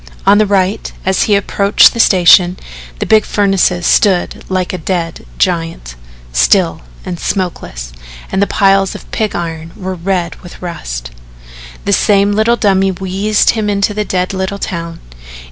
On 0.25 0.39
the 0.39 0.47
right, 0.47 0.91
as 1.05 1.25
he 1.29 1.35
approached 1.35 1.93
the 1.93 1.99
station, 1.99 2.57
the 2.97 3.05
big 3.05 3.23
furnace 3.23 3.69
stood 3.85 4.43
like 4.49 4.73
a 4.73 4.79
dead 4.79 5.27
giant, 5.37 5.93
still 6.33 6.81
and 7.05 7.19
smokeless, 7.19 7.93
and 8.31 8.41
the 8.41 8.47
piles 8.47 8.95
of 8.95 9.11
pig 9.11 9.35
iron 9.35 9.73
were 9.75 9.93
red 9.93 10.37
with 10.41 10.59
rust. 10.59 11.11
The 11.85 11.93
same 11.93 12.31
little 12.31 12.55
dummy 12.55 12.89
wheezed 12.91 13.51
him 13.51 13.69
into 13.69 13.93
the 13.93 14.03
dead 14.03 14.33
little 14.33 14.57
town. 14.57 15.01